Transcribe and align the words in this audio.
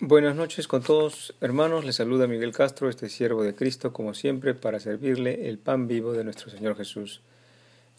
Buenas 0.00 0.36
noches 0.36 0.68
con 0.68 0.84
todos, 0.84 1.34
hermanos. 1.40 1.84
Les 1.84 1.96
saluda 1.96 2.28
Miguel 2.28 2.52
Castro, 2.52 2.88
este 2.88 3.08
siervo 3.08 3.42
de 3.42 3.56
Cristo, 3.56 3.92
como 3.92 4.14
siempre, 4.14 4.54
para 4.54 4.78
servirle 4.78 5.48
el 5.48 5.58
pan 5.58 5.88
vivo 5.88 6.12
de 6.12 6.22
nuestro 6.22 6.50
Señor 6.50 6.76
Jesús. 6.76 7.20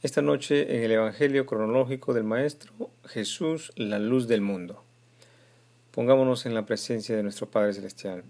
Esta 0.01 0.21
noche, 0.21 0.77
en 0.77 0.83
el 0.83 0.93
Evangelio 0.93 1.46
cronológico 1.46 2.13
del 2.13 2.23
Maestro, 2.23 2.71
Jesús, 3.04 3.73
la 3.75 3.99
luz 3.99 4.29
del 4.29 4.39
mundo. 4.39 4.81
Pongámonos 5.91 6.46
en 6.46 6.54
la 6.54 6.65
presencia 6.65 7.17
de 7.17 7.23
nuestro 7.23 7.51
Padre 7.51 7.73
Celestial. 7.73 8.23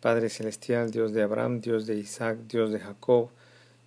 Padre 0.00 0.30
Celestial, 0.30 0.92
Dios 0.92 1.12
de 1.12 1.24
Abraham, 1.24 1.60
Dios 1.60 1.86
de 1.86 1.96
Isaac, 1.96 2.38
Dios 2.48 2.70
de 2.70 2.78
Jacob, 2.78 3.30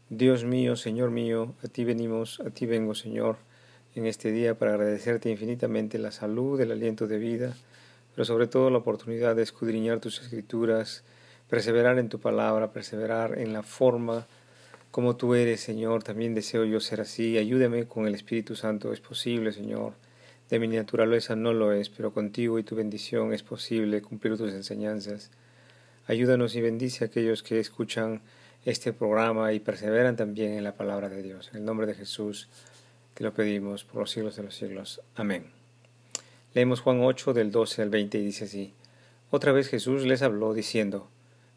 Dios 0.10 0.44
mío, 0.44 0.76
Señor 0.76 1.10
mío, 1.10 1.56
a 1.64 1.70
ti 1.70 1.86
venimos, 1.86 2.42
a 2.42 2.50
ti 2.50 2.66
vengo, 2.66 2.94
Señor, 2.94 3.38
en 3.96 4.06
este 4.06 4.34
día 4.34 4.56
para 4.56 4.74
agradecerte 4.74 5.30
infinitamente 5.30 5.98
la 6.00 6.12
salud, 6.12 6.60
el 6.60 6.74
aliento 6.74 7.08
de 7.08 7.18
vida, 7.18 7.56
pero 8.16 8.26
sobre 8.26 8.48
todo 8.48 8.70
la 8.70 8.80
oportunidad 8.80 9.36
de 9.36 9.44
escudriñar 9.44 10.00
tus 10.00 10.22
escrituras, 10.22 11.04
perseverar 11.50 11.98
en 12.00 12.10
tu 12.10 12.20
palabra, 12.20 12.72
perseverar 12.72 13.40
en 13.40 13.54
la 13.54 13.64
forma 13.64 14.28
como 14.92 15.16
tú 15.16 15.36
eres, 15.36 15.62
Señor. 15.62 16.04
También 16.04 16.34
deseo 16.34 16.66
yo 16.66 16.80
ser 16.80 17.02
así. 17.02 17.38
Ayúdame 17.38 17.86
con 17.86 18.08
el 18.08 18.16
Espíritu 18.16 18.56
Santo. 18.56 18.92
Es 18.92 19.02
posible, 19.02 19.52
Señor. 19.52 19.94
De 20.50 20.60
mi 20.60 20.68
naturaleza 20.68 21.36
no 21.36 21.54
lo 21.54 21.72
es, 21.72 21.90
pero 21.90 22.12
contigo 22.12 22.58
y 22.58 22.64
tu 22.64 22.76
bendición 22.76 23.34
es 23.34 23.44
posible 23.44 24.02
cumplir 24.02 24.36
tus 24.36 24.52
enseñanzas. 24.52 25.30
Ayúdanos 26.08 26.56
y 26.56 26.62
bendice 26.62 27.04
a 27.04 27.08
aquellos 27.08 27.44
que 27.44 27.60
escuchan 27.60 28.22
este 28.66 28.94
programa 28.94 29.54
y 29.54 29.60
perseveran 29.60 30.16
también 30.16 30.54
en 30.54 30.64
la 30.64 30.76
palabra 30.76 31.08
de 31.08 31.22
Dios. 31.22 31.50
En 31.52 31.60
el 31.60 31.66
nombre 31.66 31.86
de 31.86 31.94
Jesús 31.94 32.50
te 33.14 33.24
lo 33.24 33.34
pedimos 33.34 33.84
por 33.84 34.02
los 34.02 34.12
siglos 34.12 34.36
de 34.38 34.44
los 34.44 34.56
siglos. 34.56 35.02
Amén. 35.16 35.59
Leemos 36.60 36.82
Juan 36.82 37.00
8 37.00 37.34
del 37.34 37.54
12 37.54 37.84
al 37.84 37.90
20 37.90 38.18
y 38.18 38.26
dice 38.26 38.44
así. 38.44 38.74
Otra 39.30 39.54
vez 39.54 39.70
Jesús 39.70 40.04
les 40.04 40.22
habló 40.22 40.54
diciendo, 40.54 41.08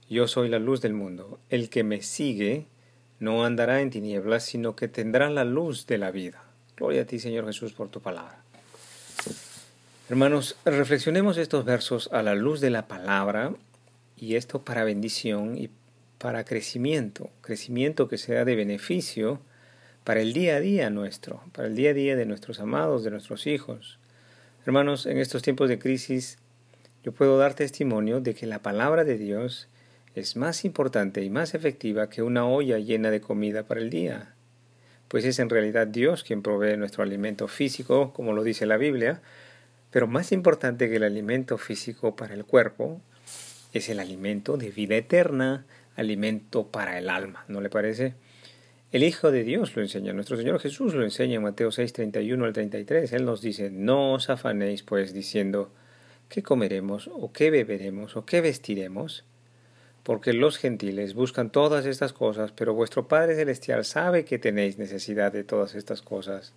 Yo 0.08 0.28
soy 0.28 0.48
la 0.48 0.60
luz 0.60 0.80
del 0.80 0.92
mundo. 0.92 1.40
El 1.50 1.70
que 1.70 1.82
me 1.82 2.02
sigue 2.02 2.66
no 3.18 3.44
andará 3.44 3.80
en 3.80 3.90
tinieblas, 3.90 4.44
sino 4.44 4.76
que 4.76 4.86
tendrá 4.86 5.28
la 5.28 5.44
luz 5.44 5.88
de 5.88 5.98
la 5.98 6.12
vida. 6.12 6.44
Gloria 6.76 7.02
a 7.02 7.04
ti, 7.04 7.18
Señor 7.18 7.46
Jesús, 7.46 7.72
por 7.72 7.88
tu 7.88 8.00
palabra. 8.00 8.44
Hermanos, 10.08 10.54
reflexionemos 10.64 11.36
estos 11.36 11.64
versos 11.64 12.08
a 12.12 12.22
la 12.22 12.36
luz 12.36 12.60
de 12.60 12.70
la 12.70 12.86
palabra 12.86 13.52
y 14.16 14.36
esto 14.36 14.62
para 14.62 14.84
bendición 14.84 15.58
y 15.58 15.68
para 16.18 16.44
crecimiento, 16.44 17.28
crecimiento 17.40 18.06
que 18.06 18.18
sea 18.18 18.44
de 18.44 18.54
beneficio 18.54 19.40
para 20.04 20.20
el 20.20 20.32
día 20.32 20.54
a 20.54 20.60
día 20.60 20.90
nuestro, 20.90 21.42
para 21.50 21.66
el 21.66 21.74
día 21.74 21.90
a 21.90 21.94
día 21.94 22.14
de 22.14 22.24
nuestros 22.24 22.60
amados, 22.60 23.02
de 23.02 23.10
nuestros 23.10 23.48
hijos. 23.48 23.98
Hermanos, 24.64 25.06
en 25.06 25.18
estos 25.18 25.42
tiempos 25.42 25.68
de 25.68 25.80
crisis, 25.80 26.38
yo 27.02 27.10
puedo 27.10 27.36
dar 27.36 27.54
testimonio 27.54 28.20
de 28.20 28.34
que 28.34 28.46
la 28.46 28.60
palabra 28.60 29.02
de 29.02 29.18
Dios 29.18 29.68
es 30.14 30.36
más 30.36 30.64
importante 30.64 31.24
y 31.24 31.30
más 31.30 31.54
efectiva 31.54 32.08
que 32.08 32.22
una 32.22 32.46
olla 32.46 32.78
llena 32.78 33.10
de 33.10 33.20
comida 33.20 33.64
para 33.64 33.80
el 33.80 33.90
día, 33.90 34.36
pues 35.08 35.24
es 35.24 35.40
en 35.40 35.50
realidad 35.50 35.88
Dios 35.88 36.22
quien 36.22 36.42
provee 36.42 36.76
nuestro 36.76 37.02
alimento 37.02 37.48
físico, 37.48 38.12
como 38.12 38.34
lo 38.34 38.44
dice 38.44 38.64
la 38.64 38.76
Biblia, 38.76 39.20
pero 39.90 40.06
más 40.06 40.30
importante 40.30 40.88
que 40.88 40.94
el 40.94 41.02
alimento 41.02 41.58
físico 41.58 42.14
para 42.14 42.34
el 42.34 42.44
cuerpo 42.44 43.00
es 43.72 43.88
el 43.88 43.98
alimento 43.98 44.58
de 44.58 44.70
vida 44.70 44.94
eterna, 44.94 45.66
alimento 45.96 46.68
para 46.68 47.00
el 47.00 47.10
alma, 47.10 47.44
¿no 47.48 47.60
le 47.62 47.68
parece? 47.68 48.14
El 48.92 49.04
Hijo 49.04 49.30
de 49.30 49.42
Dios 49.42 49.74
lo 49.74 49.80
enseña, 49.80 50.12
nuestro 50.12 50.36
Señor 50.36 50.60
Jesús 50.60 50.92
lo 50.92 51.02
enseña 51.02 51.36
en 51.36 51.42
Mateo 51.42 51.72
6, 51.72 51.94
31 51.94 52.44
al 52.44 52.52
33. 52.52 53.10
Él 53.14 53.24
nos 53.24 53.40
dice, 53.40 53.70
no 53.70 54.12
os 54.12 54.28
afanéis 54.28 54.82
pues 54.82 55.14
diciendo, 55.14 55.72
¿qué 56.28 56.42
comeremos 56.42 57.08
o 57.10 57.32
qué 57.32 57.50
beberemos 57.50 58.16
o 58.18 58.26
qué 58.26 58.42
vestiremos? 58.42 59.24
Porque 60.02 60.34
los 60.34 60.58
gentiles 60.58 61.14
buscan 61.14 61.48
todas 61.48 61.86
estas 61.86 62.12
cosas, 62.12 62.52
pero 62.52 62.74
vuestro 62.74 63.08
Padre 63.08 63.34
Celestial 63.34 63.86
sabe 63.86 64.26
que 64.26 64.38
tenéis 64.38 64.76
necesidad 64.76 65.32
de 65.32 65.44
todas 65.44 65.74
estas 65.74 66.02
cosas. 66.02 66.52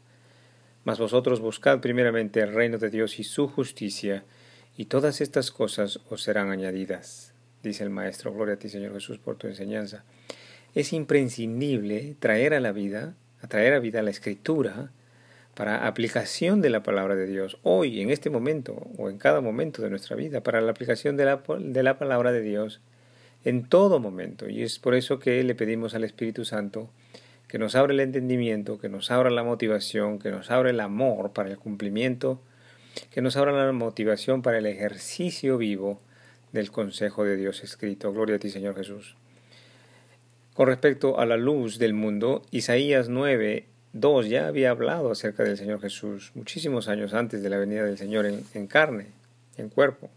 Mas 0.83 0.99
vosotros 0.99 1.39
buscad 1.39 1.79
primeramente 1.79 2.41
el 2.41 2.53
reino 2.53 2.77
de 2.77 2.89
Dios 2.89 3.17
y 3.17 3.23
su 3.23 3.47
justicia, 3.47 4.25
y 4.75 4.85
todas 4.85 5.21
estas 5.21 5.51
cosas 5.51 6.01
os 6.09 6.23
serán 6.23 6.51
añadidas. 6.51 7.33
Dice 7.63 7.85
el 7.85 7.91
Maestro, 7.91 8.33
gloria 8.33 8.55
a 8.55 8.59
ti 8.59 8.67
Señor 8.67 8.91
Jesús 8.91 9.19
por 9.19 9.37
tu 9.37 9.47
enseñanza 9.47 10.03
es 10.75 10.93
imprescindible 10.93 12.15
traer 12.19 12.53
a 12.53 12.59
la 12.59 12.73
vida, 12.73 13.15
atraer 13.41 13.73
a 13.73 13.79
vida 13.79 14.03
la 14.03 14.11
escritura 14.11 14.91
para 15.55 15.87
aplicación 15.87 16.61
de 16.61 16.69
la 16.69 16.83
palabra 16.83 17.15
de 17.15 17.27
Dios, 17.27 17.57
hoy, 17.63 18.01
en 18.01 18.09
este 18.09 18.29
momento, 18.29 18.87
o 18.97 19.09
en 19.09 19.17
cada 19.17 19.39
momento 19.39 19.81
de 19.81 19.89
nuestra 19.89 20.17
vida, 20.17 20.41
para 20.41 20.59
la 20.59 20.71
aplicación 20.71 21.15
de 21.15 21.23
la, 21.23 21.41
de 21.59 21.81
la 21.81 21.97
palabra 21.97 22.33
de 22.33 22.41
Dios 22.41 22.81
en 23.45 23.63
todo 23.63 23.99
momento. 23.99 24.49
Y 24.49 24.63
es 24.63 24.79
por 24.79 24.95
eso 24.95 25.17
que 25.17 25.41
le 25.43 25.55
pedimos 25.55 25.95
al 25.95 26.03
Espíritu 26.03 26.43
Santo 26.43 26.89
que 27.47 27.57
nos 27.57 27.75
abra 27.75 27.93
el 27.93 28.01
entendimiento, 28.01 28.79
que 28.79 28.89
nos 28.89 29.11
abra 29.11 29.29
la 29.29 29.43
motivación, 29.43 30.19
que 30.19 30.29
nos 30.29 30.51
abra 30.51 30.71
el 30.71 30.79
amor 30.81 31.31
para 31.31 31.49
el 31.49 31.57
cumplimiento, 31.57 32.41
que 33.11 33.21
nos 33.21 33.37
abra 33.37 33.53
la 33.53 33.71
motivación 33.71 34.41
para 34.41 34.57
el 34.57 34.65
ejercicio 34.65 35.57
vivo 35.57 36.01
del 36.51 36.71
consejo 36.71 37.23
de 37.23 37.37
Dios 37.37 37.63
escrito. 37.63 38.11
Gloria 38.11 38.35
a 38.35 38.39
ti, 38.39 38.49
Señor 38.49 38.75
Jesús. 38.75 39.15
Con 40.55 40.67
respecto 40.67 41.19
a 41.19 41.25
la 41.25 41.35
luz 41.35 41.79
del 41.79 41.93
mundo, 41.93 42.41
Isaías 42.49 43.09
9, 43.09 43.65
2 43.91 44.29
ya 44.29 44.47
había 44.47 44.69
hablado 44.69 45.11
acerca 45.11 45.43
del 45.43 45.57
Señor 45.57 45.81
Jesús 45.81 46.31
muchísimos 46.33 46.87
años 46.87 47.13
antes 47.13 47.43
de 47.43 47.49
la 47.49 47.57
venida 47.57 47.83
del 47.83 47.97
Señor 47.97 48.25
en, 48.25 48.67
carne, 48.67 49.07
en 49.57 49.67
cuerpo. 49.67 50.09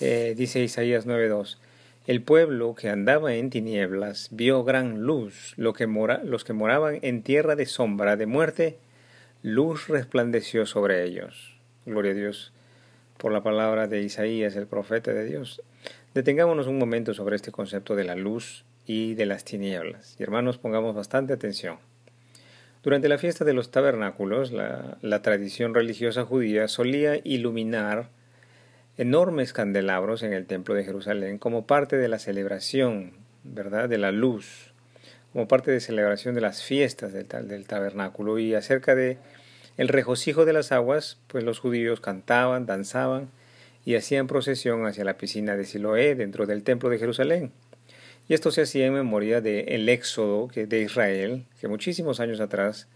Eh, 0.00 0.34
dice 0.36 0.64
Isaías 0.64 1.06
9.2, 1.06 1.58
el 2.08 2.22
pueblo 2.22 2.74
que 2.74 2.88
andaba 2.88 3.34
en 3.34 3.50
tinieblas 3.50 4.30
vio 4.32 4.64
gran 4.64 5.02
luz, 5.02 5.54
los 5.56 5.74
que 5.76 5.86
moraban 5.86 6.98
en 7.02 7.22
tierra 7.22 7.54
de 7.54 7.66
sombra 7.66 8.16
de 8.16 8.26
muerte, 8.26 8.78
luz 9.44 9.86
resplandeció 9.86 10.66
sobre 10.66 11.04
ellos. 11.04 11.56
Gloria 11.86 12.10
a 12.10 12.16
Dios 12.16 12.52
por 13.16 13.30
la 13.30 13.44
palabra 13.44 13.86
de 13.86 14.02
Isaías, 14.02 14.56
el 14.56 14.66
profeta 14.66 15.12
de 15.12 15.24
Dios. 15.24 15.62
Detengámonos 16.14 16.66
un 16.66 16.78
momento 16.78 17.14
sobre 17.14 17.36
este 17.36 17.52
concepto 17.52 17.94
de 17.94 18.02
la 18.02 18.16
luz 18.16 18.64
y 18.86 19.14
de 19.14 19.26
las 19.26 19.44
tinieblas. 19.44 20.16
Y 20.18 20.22
hermanos, 20.22 20.58
pongamos 20.58 20.94
bastante 20.94 21.32
atención. 21.32 21.78
Durante 22.82 23.08
la 23.08 23.18
fiesta 23.18 23.44
de 23.44 23.52
los 23.52 23.70
tabernáculos, 23.70 24.50
la, 24.50 25.22
tradición 25.22 25.72
religiosa 25.72 26.24
judía 26.24 26.66
solía 26.66 27.20
iluminar 27.22 28.08
enormes 28.96 29.52
candelabros 29.52 30.24
en 30.24 30.32
el 30.32 30.46
templo 30.46 30.74
de 30.74 30.84
Jerusalén 30.84 31.38
como 31.38 31.66
parte 31.66 31.96
de 31.96 32.08
la 32.08 32.18
celebración, 32.18 33.12
¿verdad?, 33.44 33.88
de 33.88 33.98
la 33.98 34.10
luz, 34.10 34.72
como 35.32 35.46
parte 35.46 35.70
de 35.70 35.80
celebración 35.80 36.34
de 36.34 36.40
las 36.40 36.62
fiestas 36.62 37.12
del, 37.12 37.28
del 37.46 37.66
tabernáculo 37.66 38.38
y 38.40 38.54
acerca 38.54 38.96
de 38.96 39.18
el 39.76 39.88
regocijo 39.88 40.44
de 40.44 40.52
las 40.52 40.72
aguas, 40.72 41.18
pues 41.28 41.44
los 41.44 41.60
judíos 41.60 42.00
cantaban, 42.00 42.66
danzaban 42.66 43.30
y 43.84 43.94
hacían 43.94 44.26
procesión 44.26 44.86
hacia 44.86 45.04
la 45.04 45.16
piscina 45.16 45.56
de 45.56 45.64
Siloé 45.64 46.16
dentro 46.16 46.46
del 46.46 46.64
templo 46.64 46.90
de 46.90 46.98
Jerusalén. 46.98 47.52
Y 48.28 48.34
esto 48.34 48.50
se 48.50 48.62
hacía 48.62 48.86
en 48.86 48.94
memoria 48.94 49.40
del 49.40 49.88
éxodo 49.88 50.48
de 50.54 50.80
Israel, 50.80 51.44
que 51.60 51.68
muchísimos 51.68 52.20
años 52.20 52.40
atrás 52.40 52.88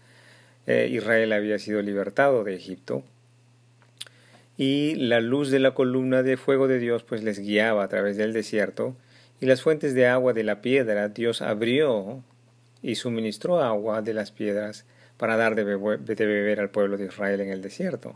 eh, 0.65 0.89
Israel 0.91 1.33
había 1.33 1.59
sido 1.59 1.81
libertado 1.81 2.43
de 2.43 2.55
Egipto. 2.55 3.03
Y 4.57 4.95
la 4.95 5.21
luz 5.21 5.51
de 5.51 5.59
la 5.59 5.71
columna 5.71 6.23
de 6.23 6.37
fuego 6.37 6.67
de 6.67 6.79
Dios 6.79 7.03
pues 7.03 7.23
les 7.23 7.39
guiaba 7.39 7.83
a 7.83 7.87
través 7.87 8.17
del 8.17 8.33
desierto, 8.33 8.95
y 9.39 9.45
las 9.45 9.61
fuentes 9.61 9.93
de 9.93 10.07
agua 10.07 10.33
de 10.33 10.43
la 10.43 10.61
piedra 10.61 11.09
Dios 11.09 11.41
abrió 11.41 12.23
y 12.81 12.95
suministró 12.95 13.61
agua 13.61 14.01
de 14.01 14.13
las 14.13 14.31
piedras 14.31 14.85
para 15.17 15.37
dar 15.37 15.55
de 15.55 15.63
beber 15.63 16.59
al 16.59 16.69
pueblo 16.69 16.97
de 16.97 17.05
Israel 17.05 17.41
en 17.41 17.49
el 17.49 17.61
desierto. 17.61 18.15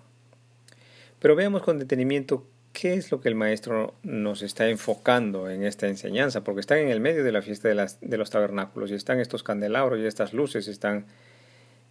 Pero 1.20 1.36
veamos 1.36 1.62
con 1.62 1.78
detenimiento 1.78 2.48
¿Qué 2.74 2.94
es 2.94 3.12
lo 3.12 3.20
que 3.20 3.30
el 3.30 3.36
maestro 3.36 3.96
nos 4.04 4.42
está 4.42 4.70
enfocando 4.70 5.50
en 5.50 5.64
esta 5.64 5.88
enseñanza? 5.88 6.44
Porque 6.44 6.62
están 6.62 6.80
en 6.80 6.90
el 6.90 7.02
medio 7.02 7.24
de 7.24 7.32
la 7.32 7.42
fiesta 7.42 7.68
de, 7.68 8.18
los 8.18 8.30
tabernáculos 8.30 8.92
y 8.92 8.94
están 8.96 9.20
estos 9.20 9.44
candelabros 9.44 10.00
y 10.00 10.06
estas 10.06 10.34
luces 10.34 10.68
están 10.68 11.06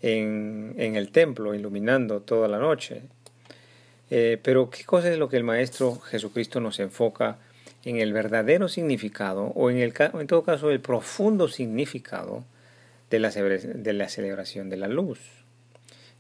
en, 0.00 0.74
en 0.78 0.96
el 0.96 1.10
templo 1.10 1.54
iluminando 1.54 2.20
toda 2.22 2.48
la 2.48 2.58
noche. 2.58 3.02
Eh, 4.10 4.38
pero 4.42 4.70
¿qué 4.70 4.84
cosa 4.84 5.10
es 5.12 5.18
lo 5.18 5.28
que 5.28 5.36
el 5.36 5.44
maestro 5.44 6.00
Jesucristo 6.00 6.60
nos 6.60 6.80
enfoca 6.80 7.38
en 7.84 7.98
el 7.98 8.12
verdadero 8.12 8.68
significado 8.68 9.44
o 9.54 9.70
en, 9.70 9.78
el, 9.78 9.94
en 10.14 10.26
todo 10.26 10.42
caso 10.42 10.70
el 10.70 10.80
profundo 10.80 11.48
significado 11.48 12.44
de 13.10 13.20
la, 13.20 13.30
de 13.30 13.92
la 13.92 14.08
celebración 14.08 14.70
de 14.70 14.76
la 14.78 14.88
luz? 14.88 15.20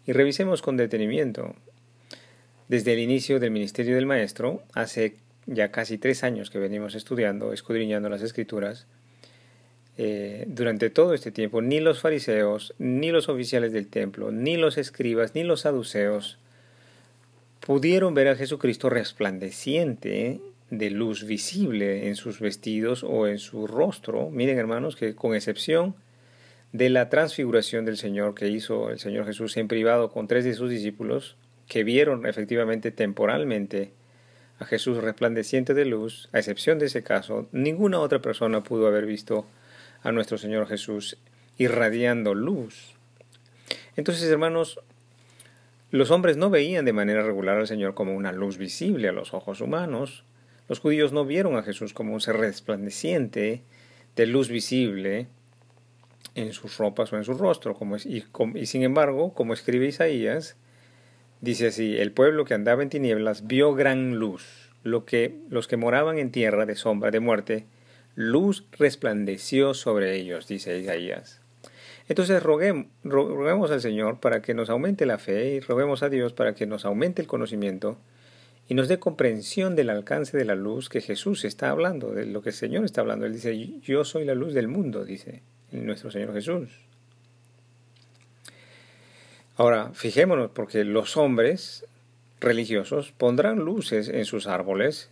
Y 0.06 0.12
revisemos 0.12 0.62
con 0.62 0.76
detenimiento 0.76 1.54
desde 2.70 2.92
el 2.92 3.00
inicio 3.00 3.40
del 3.40 3.50
ministerio 3.50 3.96
del 3.96 4.06
Maestro, 4.06 4.62
hace 4.74 5.16
ya 5.46 5.72
casi 5.72 5.98
tres 5.98 6.22
años 6.22 6.50
que 6.50 6.60
venimos 6.60 6.94
estudiando, 6.94 7.52
escudriñando 7.52 8.08
las 8.08 8.22
escrituras, 8.22 8.86
eh, 9.98 10.44
durante 10.46 10.88
todo 10.88 11.12
este 11.12 11.32
tiempo, 11.32 11.62
ni 11.62 11.80
los 11.80 12.00
fariseos, 12.00 12.72
ni 12.78 13.10
los 13.10 13.28
oficiales 13.28 13.72
del 13.72 13.88
templo, 13.88 14.30
ni 14.30 14.56
los 14.56 14.78
escribas, 14.78 15.34
ni 15.34 15.42
los 15.42 15.62
saduceos 15.62 16.38
pudieron 17.58 18.14
ver 18.14 18.28
a 18.28 18.36
Jesucristo 18.36 18.88
resplandeciente 18.88 20.40
de 20.70 20.90
luz 20.90 21.24
visible 21.26 22.06
en 22.06 22.14
sus 22.14 22.38
vestidos 22.38 23.02
o 23.02 23.26
en 23.26 23.40
su 23.40 23.66
rostro. 23.66 24.30
Miren 24.30 24.58
hermanos 24.58 24.94
que 24.94 25.16
con 25.16 25.34
excepción 25.34 25.96
de 26.72 26.88
la 26.88 27.08
transfiguración 27.08 27.84
del 27.84 27.96
Señor 27.96 28.36
que 28.36 28.46
hizo 28.46 28.90
el 28.90 29.00
Señor 29.00 29.26
Jesús 29.26 29.56
en 29.56 29.66
privado 29.66 30.12
con 30.12 30.28
tres 30.28 30.44
de 30.44 30.54
sus 30.54 30.70
discípulos, 30.70 31.36
que 31.70 31.84
vieron 31.84 32.26
efectivamente 32.26 32.90
temporalmente 32.90 33.92
a 34.58 34.64
Jesús 34.64 34.98
resplandeciente 34.98 35.72
de 35.72 35.84
luz, 35.84 36.28
a 36.32 36.38
excepción 36.40 36.80
de 36.80 36.86
ese 36.86 37.04
caso, 37.04 37.48
ninguna 37.52 38.00
otra 38.00 38.20
persona 38.20 38.64
pudo 38.64 38.88
haber 38.88 39.06
visto 39.06 39.46
a 40.02 40.10
nuestro 40.10 40.36
Señor 40.36 40.66
Jesús 40.66 41.16
irradiando 41.58 42.34
luz. 42.34 42.96
Entonces, 43.94 44.28
hermanos, 44.28 44.80
los 45.92 46.10
hombres 46.10 46.36
no 46.36 46.50
veían 46.50 46.84
de 46.84 46.92
manera 46.92 47.22
regular 47.22 47.56
al 47.56 47.68
Señor 47.68 47.94
como 47.94 48.16
una 48.16 48.32
luz 48.32 48.58
visible 48.58 49.08
a 49.08 49.12
los 49.12 49.32
ojos 49.32 49.60
humanos. 49.60 50.24
Los 50.68 50.80
judíos 50.80 51.12
no 51.12 51.24
vieron 51.24 51.56
a 51.56 51.62
Jesús 51.62 51.94
como 51.94 52.14
un 52.14 52.20
ser 52.20 52.36
resplandeciente 52.36 53.62
de 54.16 54.26
luz 54.26 54.48
visible 54.48 55.28
en 56.34 56.52
sus 56.52 56.78
ropas 56.78 57.12
o 57.12 57.16
en 57.16 57.22
su 57.22 57.34
rostro. 57.34 57.74
Como 57.74 57.96
y, 57.96 58.24
y 58.56 58.66
sin 58.66 58.82
embargo, 58.82 59.34
como 59.34 59.54
escribe 59.54 59.86
Isaías, 59.86 60.56
dice 61.40 61.68
así, 61.68 61.96
el 61.96 62.12
pueblo 62.12 62.44
que 62.44 62.54
andaba 62.54 62.82
en 62.82 62.90
tinieblas 62.90 63.46
vio 63.46 63.74
gran 63.74 64.16
luz. 64.16 64.70
Lo 64.82 65.04
que 65.04 65.38
los 65.50 65.68
que 65.68 65.76
moraban 65.76 66.18
en 66.18 66.30
tierra 66.30 66.64
de 66.64 66.74
sombra 66.74 67.10
de 67.10 67.20
muerte, 67.20 67.66
luz 68.14 68.64
resplandeció 68.78 69.74
sobre 69.74 70.16
ellos, 70.16 70.48
dice 70.48 70.78
Isaías. 70.78 71.40
Entonces 72.08 72.42
roguemos, 72.42 73.70
al 73.70 73.80
Señor 73.80 74.18
para 74.18 74.42
que 74.42 74.52
nos 74.52 74.68
aumente 74.68 75.06
la 75.06 75.18
fe 75.18 75.54
y 75.54 75.60
roguemos 75.60 76.02
a 76.02 76.08
Dios 76.08 76.32
para 76.32 76.54
que 76.54 76.66
nos 76.66 76.84
aumente 76.84 77.22
el 77.22 77.28
conocimiento 77.28 77.98
y 78.68 78.74
nos 78.74 78.88
dé 78.88 78.98
comprensión 78.98 79.76
del 79.76 79.90
alcance 79.90 80.36
de 80.36 80.44
la 80.44 80.56
luz 80.56 80.88
que 80.88 81.00
Jesús 81.00 81.44
está 81.44 81.70
hablando, 81.70 82.10
de 82.10 82.26
lo 82.26 82.42
que 82.42 82.48
el 82.48 82.54
Señor 82.54 82.84
está 82.84 83.02
hablando. 83.02 83.26
Él 83.26 83.32
dice, 83.32 83.56
yo 83.82 84.04
soy 84.04 84.24
la 84.24 84.34
luz 84.34 84.54
del 84.54 84.66
mundo, 84.66 85.04
dice 85.04 85.42
nuestro 85.70 86.10
Señor 86.10 86.32
Jesús. 86.32 86.68
Ahora, 89.60 89.90
fijémonos, 89.92 90.52
porque 90.52 90.84
los 90.84 91.18
hombres 91.18 91.84
religiosos 92.40 93.12
pondrán 93.12 93.58
luces 93.58 94.08
en 94.08 94.24
sus 94.24 94.46
árboles 94.46 95.10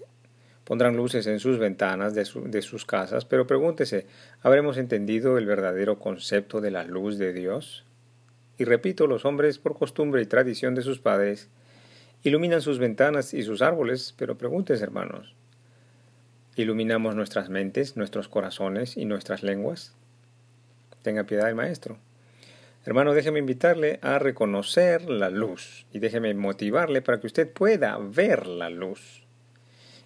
pondrán 0.65 0.97
luces 0.97 1.27
en 1.27 1.39
sus 1.39 1.59
ventanas 1.59 2.15
de, 2.15 2.25
sus 2.63 2.87
casas, 2.87 3.27
pero 3.27 3.47
pregúntese, 3.47 4.07
¿habremos 4.41 4.79
entendido 4.79 5.37
el 5.37 5.45
verdadero 5.45 5.99
concepto 5.99 6.63
de 6.63 6.71
la 6.71 6.85
luz 6.85 7.19
de 7.19 7.35
Dios? 7.35 7.85
Y 8.57 8.65
repito, 8.65 9.07
los 9.07 9.27
hombres, 9.27 9.59
por 9.59 9.77
costumbre 9.77 10.23
y 10.23 10.27
tradición 10.27 10.75
de 10.75 10.81
sus 10.81 10.99
padres, 10.99 11.51
iluminan 12.23 12.63
sus 12.63 12.79
ventanas 12.79 13.35
y 13.35 13.43
sus 13.43 13.61
árboles, 13.61 14.15
pero 14.17 14.39
pregúntese, 14.39 14.83
hermanos, 14.83 15.35
¿iluminamos 16.57 17.15
nuestras 17.15 17.51
mentes, 17.51 17.99
nuestros 17.99 18.29
corazones 18.29 18.97
y 18.97 19.05
nuestras 19.05 19.43
lenguas? 19.43 19.95
Tenga 21.03 21.25
piedad 21.25 21.51
el 21.51 21.55
Maestro. 21.55 21.99
Hermano, 22.85 23.13
déjeme 23.13 23.39
invitarle 23.39 23.99
a 24.03 24.19
reconocer 24.19 25.11
la 25.11 25.31
luz 25.31 25.87
y 25.93 25.99
déjeme 25.99 26.33
motivarle 26.35 27.03
para 27.03 27.21
que 27.21 27.27
usted 27.27 27.51
pueda 27.51 27.99
ver 27.99 28.47
la 28.47 28.71
luz. 28.71 29.27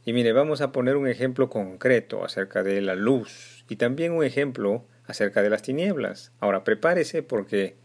Y 0.05 0.13
mire, 0.13 0.33
vamos 0.33 0.61
a 0.61 0.73
poner 0.73 0.97
un 0.97 1.07
ejemplo 1.07 1.49
concreto 1.49 2.25
acerca 2.25 2.63
de 2.63 2.81
la 2.81 2.97
luz 2.97 3.65
y 3.69 3.77
también 3.77 4.13
un 4.13 4.25
ejemplo 4.25 4.85
acerca 5.07 5.43
de 5.43 5.51
las 5.51 5.63
tinieblas. 5.63 6.33
Ahora 6.41 6.65
prepárese 6.65 7.23
porque 7.23 7.77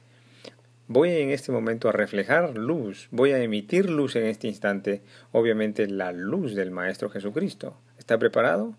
voy 0.87 1.11
en 1.11 1.29
este 1.29 1.51
momento 1.51 1.89
a 1.89 1.91
reflejar 1.91 2.57
luz, 2.57 3.07
voy 3.11 3.31
a 3.31 3.43
emitir 3.43 3.89
luz 3.89 4.15
en 4.15 4.25
este 4.25 4.47
instante, 4.47 5.01
obviamente 5.31 5.87
la 5.87 6.11
luz 6.11 6.55
del 6.55 6.71
Maestro 6.71 7.09
Jesucristo. 7.09 7.77
¿Está 7.99 8.17
preparado? 8.17 8.75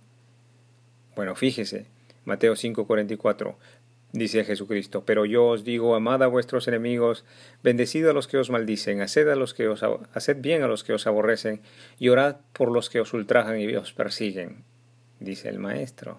Bueno, 1.14 1.37
fíjese, 1.37 1.87
Mateo 2.25 2.55
5:44, 2.56 3.56
dice 4.12 4.44
Jesucristo, 4.44 5.05
pero 5.05 5.25
yo 5.25 5.46
os 5.46 5.64
digo, 5.64 5.94
amad 5.94 6.22
a 6.22 6.26
vuestros 6.26 6.69
enemigos, 6.69 7.25
bendecid 7.62 8.06
a 8.06 8.12
los 8.12 8.26
que 8.26 8.38
os 8.38 8.50
maldicen, 8.50 9.00
haced, 9.00 9.28
a 9.28 9.37
los 9.37 9.55
que 9.55 9.69
os, 9.69 9.84
bien 10.37 10.62
a 10.62 10.69
los 10.69 10.84
que 10.84 10.93
os 10.93 11.06
aborrecen, 11.06 11.60
y 11.99 12.08
orad 12.08 12.37
por 12.52 12.70
los 12.70 12.90
que 12.90 13.00
os 13.00 13.12
ultrajan 13.12 13.60
y 13.60 13.75
os 13.75 13.93
persiguen, 13.93 14.64
dice 15.20 15.49
el 15.49 15.58
Maestro. 15.58 16.19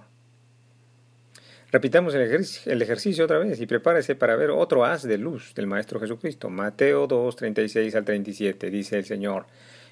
Repitamos 1.71 2.15
el, 2.15 2.81
ejercicio 2.81 3.25
otra 3.25 3.37
vez 3.37 3.61
y 3.61 3.67
prepárese 3.67 4.15
para 4.15 4.35
ver 4.35 4.49
otro 4.49 4.85
haz 4.85 5.03
de 5.03 5.19
luz 5.19 5.53
del 5.53 5.67
Maestro 5.67 5.99
Jesucristo. 5.99 6.49
Mateo 6.49 7.05
2, 7.05 7.35
36 7.35 7.93
al 7.93 8.05
37, 8.05 8.71
dice 8.71 8.97
el 8.97 9.05
Señor, 9.05 9.45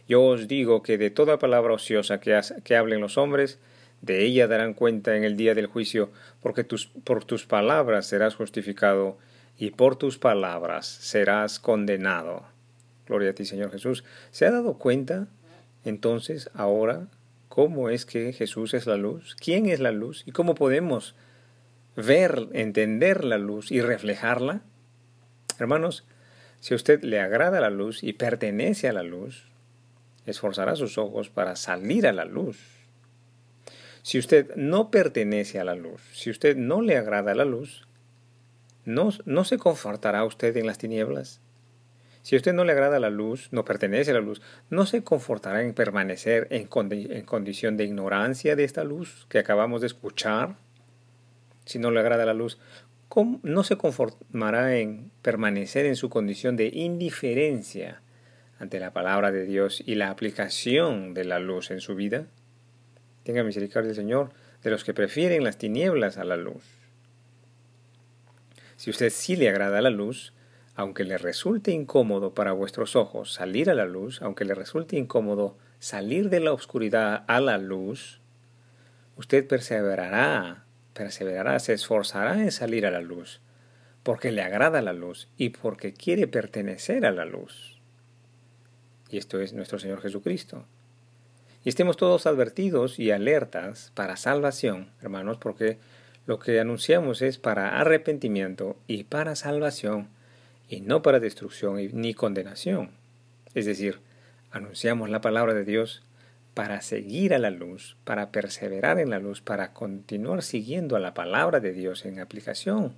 yo 0.07 0.23
os 0.23 0.47
digo 0.47 0.81
que 0.81 0.97
de 0.97 1.11
toda 1.11 1.37
palabra 1.37 1.73
ociosa 1.73 2.19
que 2.19 2.75
hablen 2.75 3.01
los 3.01 3.19
hombres, 3.19 3.59
de 4.01 4.23
ella 4.23 4.47
darán 4.47 4.73
cuenta 4.73 5.15
en 5.15 5.23
el 5.23 5.37
día 5.37 5.55
del 5.55 5.67
juicio, 5.67 6.11
porque 6.41 6.65
por 7.03 7.25
tus 7.25 7.45
palabras 7.45 8.07
serás 8.07 8.35
justificado 8.35 9.17
y 9.57 9.71
por 9.71 9.95
tus 9.95 10.17
palabras 10.17 10.85
serás 10.85 11.59
condenado. 11.59 12.45
Gloria 13.07 13.31
a 13.31 13.33
ti, 13.33 13.45
Señor 13.45 13.71
Jesús. 13.71 14.03
¿Se 14.31 14.45
ha 14.45 14.51
dado 14.51 14.77
cuenta 14.77 15.27
entonces 15.83 16.49
ahora 16.53 17.07
cómo 17.49 17.89
es 17.89 18.05
que 18.05 18.33
Jesús 18.33 18.73
es 18.73 18.85
la 18.85 18.97
luz? 18.97 19.35
¿Quién 19.39 19.67
es 19.67 19.79
la 19.79 19.91
luz? 19.91 20.23
¿Y 20.25 20.31
cómo 20.31 20.55
podemos 20.55 21.15
ver, 21.95 22.47
entender 22.53 23.23
la 23.23 23.37
luz 23.37 23.71
y 23.71 23.81
reflejarla? 23.81 24.61
Hermanos, 25.57 26.05
si 26.59 26.73
a 26.73 26.77
usted 26.77 27.03
le 27.03 27.19
agrada 27.19 27.61
la 27.61 27.69
luz 27.69 28.03
y 28.03 28.13
pertenece 28.13 28.87
a 28.87 28.93
la 28.93 29.03
luz, 29.03 29.47
esforzará 30.25 30.75
sus 30.75 30.97
ojos 30.97 31.29
para 31.29 31.55
salir 31.55 32.05
a 32.05 32.13
la 32.13 32.25
luz 32.25 32.77
si 34.07 34.17
usted 34.17 34.55
no 34.55 34.89
pertenece 34.89 35.59
a 35.59 35.65
la 35.65 35.75
luz, 35.75 36.01
si 36.13 36.29
usted 36.29 36.55
no 36.55 36.81
le 36.81 36.95
agrada 36.95 37.35
la 37.35 37.43
luz, 37.43 37.89
¿no, 38.85 39.09
no 39.25 39.43
se 39.43 39.57
confortará 39.57 40.23
usted 40.23 40.55
en 40.55 40.65
las 40.65 40.77
tinieblas? 40.77 41.41
Si 42.21 42.37
usted 42.37 42.53
no 42.53 42.63
le 42.63 42.71
agrada 42.71 43.01
la 43.01 43.09
luz, 43.09 43.49
no 43.51 43.65
pertenece 43.65 44.11
a 44.11 44.13
la 44.13 44.21
luz, 44.21 44.41
¿no 44.69 44.85
se 44.85 45.03
confortará 45.03 45.61
en 45.61 45.73
permanecer 45.73 46.47
en, 46.51 46.67
condición 46.67 47.75
de 47.75 47.83
ignorancia 47.83 48.55
de 48.55 48.63
esta 48.63 48.85
luz 48.85 49.25
que 49.27 49.39
acabamos 49.39 49.81
de 49.81 49.87
escuchar? 49.87 50.55
Si 51.65 51.77
no 51.77 51.91
le 51.91 51.99
agrada 51.99 52.25
la 52.25 52.33
luz, 52.33 52.59
¿cómo 53.09 53.41
no 53.43 53.65
se 53.65 53.75
conformará 53.75 54.77
en 54.77 55.11
permanecer 55.21 55.85
en 55.85 55.97
su 55.97 56.09
condición 56.09 56.55
de 56.55 56.67
indiferencia 56.67 58.01
ante 58.57 58.79
la 58.79 58.93
palabra 58.93 59.33
de 59.33 59.43
Dios 59.43 59.83
y 59.85 59.95
la 59.95 60.11
aplicación 60.11 61.13
de 61.13 61.25
la 61.25 61.39
luz 61.39 61.71
en 61.71 61.81
su 61.81 61.93
vida? 61.93 62.27
Tenga 63.27 63.43
misericordia, 63.43 63.93
Señor, 63.93 64.29
de 64.63 64.69
los 64.69 64.85
que 64.85 64.93
prefieren 64.93 65.43
las 65.43 65.57
tinieblas 65.57 66.17
a 66.17 66.23
la 66.23 66.37
luz. 66.37 66.63
Si 68.77 68.89
usted 68.89 69.09
sí 69.09 69.35
le 69.35 69.49
agrada 69.49 69.81
la 69.81 69.89
luz, 69.89 70.31
aunque 70.75 71.03
le 71.03 71.17
resulte 71.17 71.71
incómodo 71.71 72.33
para 72.33 72.53
vuestros 72.53 72.95
ojos 72.95 73.33
salir 73.33 73.69
a 73.69 73.73
la 73.73 73.83
luz, 73.83 74.21
aunque 74.21 74.45
le 74.45 74.55
resulte 74.55 74.95
incómodo 74.95 75.57
salir 75.79 76.29
de 76.29 76.39
la 76.39 76.53
oscuridad 76.53 77.25
a 77.27 77.41
la 77.41 77.57
luz, 77.57 78.21
usted 79.17 79.45
perseverará, 79.45 80.63
perseverará, 80.93 81.59
se 81.59 81.73
esforzará 81.73 82.41
en 82.41 82.53
salir 82.53 82.85
a 82.85 82.91
la 82.91 83.01
luz, 83.01 83.41
porque 84.03 84.31
le 84.31 84.41
agrada 84.41 84.81
la 84.81 84.93
luz 84.93 85.27
y 85.35 85.49
porque 85.49 85.91
quiere 85.91 86.27
pertenecer 86.27 87.05
a 87.05 87.11
la 87.11 87.25
luz. 87.25 87.81
Y 89.09 89.17
esto 89.17 89.41
es 89.41 89.51
nuestro 89.51 89.79
Señor 89.79 89.99
Jesucristo. 90.01 90.65
Y 91.67 91.69
estemos 91.69 91.97
todos 91.97 92.27
advertidos 92.27 92.97
y 92.97 93.11
alertas 93.11 93.91
para 93.93 94.15
salvación, 94.15 94.87
hermanos, 95.01 95.37
porque 95.37 95.77
lo 96.25 96.39
que 96.39 96.61
anunciamos 96.61 97.21
es 97.21 97.39
para 97.39 97.81
arrepentimiento 97.81 98.77
y 98.87 99.03
para 99.03 99.35
salvación, 99.35 100.07
y 100.69 100.79
no 100.79 101.01
para 101.01 101.19
destrucción 101.19 101.77
ni 101.91 102.13
condenación. 102.13 102.91
Es 103.53 103.65
decir, 103.65 103.99
anunciamos 104.49 105.09
la 105.09 105.19
palabra 105.19 105.53
de 105.53 105.65
Dios 105.65 106.03
para 106.53 106.79
seguir 106.79 107.33
a 107.33 107.37
la 107.37 107.49
luz, 107.49 107.97
para 108.05 108.31
perseverar 108.31 108.97
en 108.97 109.09
la 109.09 109.19
luz, 109.19 109.41
para 109.41 109.73
continuar 109.73 110.43
siguiendo 110.43 110.95
a 110.95 111.01
la 111.01 111.13
palabra 111.13 111.59
de 111.59 111.73
Dios 111.73 112.05
en 112.05 112.21
aplicación 112.21 112.95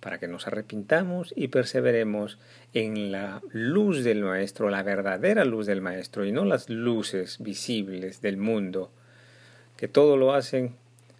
para 0.00 0.18
que 0.18 0.28
nos 0.28 0.46
arrepintamos 0.46 1.32
y 1.36 1.48
perseveremos 1.48 2.38
en 2.72 3.12
la 3.12 3.42
luz 3.52 4.02
del 4.02 4.22
Maestro, 4.22 4.70
la 4.70 4.82
verdadera 4.82 5.44
luz 5.44 5.66
del 5.66 5.82
Maestro, 5.82 6.24
y 6.24 6.32
no 6.32 6.44
las 6.44 6.68
luces 6.70 7.38
visibles 7.38 8.22
del 8.22 8.38
mundo, 8.38 8.90
que 9.76 9.88
todo 9.88 10.16
lo 10.16 10.32
hacen, 10.32 10.74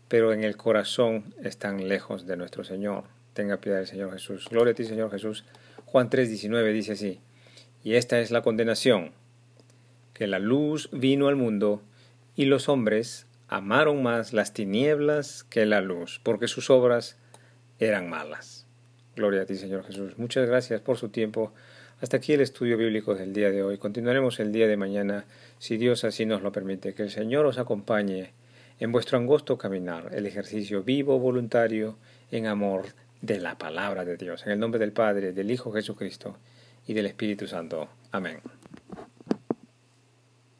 pero 0.08 0.32
en 0.32 0.42
el 0.42 0.56
corazón 0.56 1.34
están 1.42 1.88
lejos 1.88 2.26
de 2.26 2.36
nuestro 2.36 2.64
Señor. 2.64 3.04
Tenga 3.34 3.58
piedad 3.58 3.78
del 3.78 3.86
Señor 3.86 4.12
Jesús. 4.12 4.48
Gloria 4.50 4.72
a 4.72 4.74
ti, 4.74 4.84
Señor 4.84 5.10
Jesús. 5.10 5.44
Juan 5.84 6.10
3:19 6.10 6.72
dice 6.72 6.92
así, 6.92 7.20
y 7.84 7.94
esta 7.94 8.20
es 8.20 8.30
la 8.30 8.42
condenación, 8.42 9.12
que 10.14 10.26
la 10.26 10.38
luz 10.38 10.88
vino 10.92 11.28
al 11.28 11.36
mundo, 11.36 11.82
y 12.36 12.46
los 12.46 12.68
hombres 12.68 13.26
amaron 13.48 14.02
más 14.02 14.32
las 14.32 14.52
tinieblas 14.52 15.44
que 15.44 15.66
la 15.66 15.80
luz, 15.80 16.20
porque 16.22 16.48
sus 16.48 16.70
obras 16.70 17.16
eran 17.78 18.08
malas. 18.08 18.59
Gloria 19.20 19.42
a 19.42 19.44
ti, 19.44 19.54
Señor 19.56 19.84
Jesús. 19.84 20.16
Muchas 20.16 20.48
gracias 20.48 20.80
por 20.80 20.96
su 20.96 21.10
tiempo. 21.10 21.52
Hasta 22.00 22.16
aquí 22.16 22.32
el 22.32 22.40
estudio 22.40 22.78
bíblico 22.78 23.14
del 23.14 23.34
día 23.34 23.50
de 23.50 23.62
hoy. 23.62 23.76
Continuaremos 23.76 24.40
el 24.40 24.50
día 24.50 24.66
de 24.66 24.78
mañana, 24.78 25.26
si 25.58 25.76
Dios 25.76 26.04
así 26.04 26.24
nos 26.24 26.40
lo 26.40 26.52
permite. 26.52 26.94
Que 26.94 27.02
el 27.02 27.10
Señor 27.10 27.44
os 27.44 27.58
acompañe 27.58 28.32
en 28.78 28.92
vuestro 28.92 29.18
angosto 29.18 29.58
caminar, 29.58 30.08
el 30.14 30.24
ejercicio 30.24 30.84
vivo, 30.84 31.18
voluntario, 31.18 31.98
en 32.30 32.46
amor 32.46 32.86
de 33.20 33.40
la 33.40 33.58
palabra 33.58 34.06
de 34.06 34.16
Dios. 34.16 34.46
En 34.46 34.52
el 34.52 34.58
nombre 34.58 34.80
del 34.80 34.92
Padre, 34.92 35.34
del 35.34 35.50
Hijo 35.50 35.70
Jesucristo 35.70 36.38
y 36.86 36.94
del 36.94 37.04
Espíritu 37.04 37.46
Santo. 37.46 37.90
Amén. 38.12 38.38